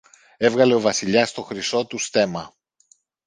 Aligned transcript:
Έβγαλε 0.37 0.73
ο 0.73 0.79
Βασιλιάς 0.79 1.31
το 1.31 1.41
χρυσό 1.41 1.85
του 1.85 1.97
στέμμα 1.97 2.53